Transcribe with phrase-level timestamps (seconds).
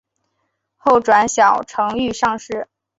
[0.77, 2.67] 后转小承御上士。